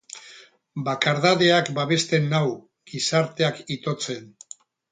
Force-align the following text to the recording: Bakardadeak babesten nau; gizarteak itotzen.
Bakardadeak 0.87 1.69
babesten 1.75 2.25
nau; 2.33 2.47
gizarteak 2.95 3.63
itotzen. 3.77 4.29